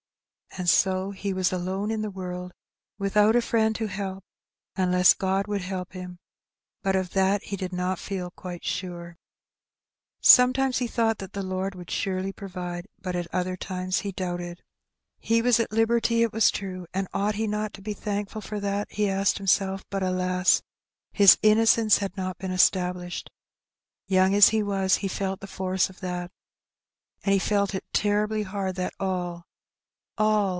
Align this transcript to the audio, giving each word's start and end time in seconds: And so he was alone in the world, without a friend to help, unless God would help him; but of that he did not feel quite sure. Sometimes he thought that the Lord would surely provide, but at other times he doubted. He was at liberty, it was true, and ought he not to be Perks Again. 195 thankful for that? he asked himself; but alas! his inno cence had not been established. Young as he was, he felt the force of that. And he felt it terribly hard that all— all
And 0.57 0.67
so 0.69 1.11
he 1.11 1.31
was 1.31 1.53
alone 1.53 1.91
in 1.91 2.01
the 2.01 2.11
world, 2.11 2.51
without 2.99 3.37
a 3.37 3.41
friend 3.41 3.73
to 3.77 3.87
help, 3.87 4.21
unless 4.75 5.13
God 5.13 5.47
would 5.47 5.61
help 5.61 5.93
him; 5.93 6.19
but 6.83 6.93
of 6.93 7.11
that 7.11 7.41
he 7.41 7.55
did 7.55 7.71
not 7.71 7.97
feel 7.99 8.31
quite 8.31 8.65
sure. 8.65 9.15
Sometimes 10.19 10.79
he 10.79 10.87
thought 10.87 11.19
that 11.19 11.31
the 11.31 11.41
Lord 11.41 11.73
would 11.73 11.89
surely 11.89 12.33
provide, 12.33 12.85
but 12.99 13.15
at 13.15 13.33
other 13.33 13.55
times 13.55 13.99
he 13.99 14.11
doubted. 14.11 14.61
He 15.19 15.41
was 15.41 15.57
at 15.57 15.71
liberty, 15.71 16.21
it 16.21 16.33
was 16.33 16.51
true, 16.51 16.85
and 16.93 17.07
ought 17.13 17.35
he 17.35 17.47
not 17.47 17.73
to 17.75 17.81
be 17.81 17.93
Perks 17.93 18.01
Again. 18.01 18.15
195 18.25 18.31
thankful 18.33 18.41
for 18.41 18.59
that? 18.59 18.91
he 18.93 19.09
asked 19.09 19.37
himself; 19.37 19.85
but 19.89 20.03
alas! 20.03 20.61
his 21.13 21.37
inno 21.37 21.65
cence 21.65 21.99
had 21.99 22.17
not 22.17 22.37
been 22.39 22.51
established. 22.51 23.29
Young 24.05 24.35
as 24.35 24.49
he 24.49 24.61
was, 24.61 24.95
he 24.97 25.07
felt 25.07 25.39
the 25.39 25.47
force 25.47 25.89
of 25.89 26.01
that. 26.01 26.29
And 27.23 27.31
he 27.31 27.39
felt 27.39 27.73
it 27.73 27.85
terribly 27.93 28.43
hard 28.43 28.75
that 28.75 28.93
all— 28.99 29.43
all 30.17 30.41